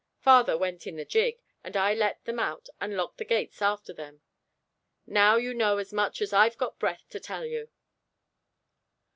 Father 0.19 0.57
went 0.57 0.87
in 0.87 0.95
the 0.95 1.05
gig, 1.05 1.37
and 1.63 1.77
I 1.77 1.93
let 1.93 2.25
them 2.25 2.39
out 2.39 2.69
and 2.79 2.97
locked 2.97 3.19
the 3.19 3.23
gates 3.23 3.61
after 3.61 3.93
them. 3.93 4.21
Now 5.05 5.35
you 5.35 5.53
know 5.53 5.77
as 5.77 5.93
much 5.93 6.23
as 6.23 6.33
I've 6.33 6.57
got 6.57 6.79
breath 6.79 7.03
to 7.11 7.19
tell 7.19 7.45
you." 7.45 7.69